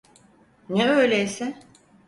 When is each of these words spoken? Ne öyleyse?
Ne 0.69 0.89
öyleyse? 0.89 1.59